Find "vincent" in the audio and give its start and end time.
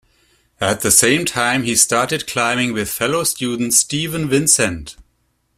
4.27-4.95